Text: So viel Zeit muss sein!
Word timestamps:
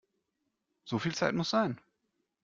So 0.85 0.97
viel 0.97 1.13
Zeit 1.13 1.35
muss 1.35 1.51
sein! 1.51 1.79